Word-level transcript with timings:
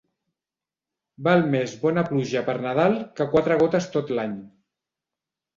Val 1.27 1.43
més 1.55 1.75
bona 1.83 2.05
pluja 2.09 2.43
per 2.49 2.57
Nadal 2.65 2.97
que 3.21 3.31
quatre 3.35 3.59
gotes 3.65 3.89
tot 3.97 4.11
l'any. 4.21 4.35